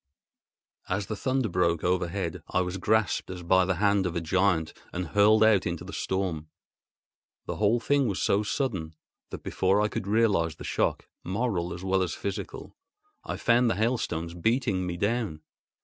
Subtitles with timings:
[0.89, 4.73] As the thunder broke overhead, I was grasped as by the hand of a giant
[4.91, 6.49] and hurled out into the storm.
[7.45, 8.95] The whole thing was so sudden
[9.29, 12.75] that, before I could realise the shock, moral as well as physical,
[13.23, 15.43] I found the hailstones beating me down.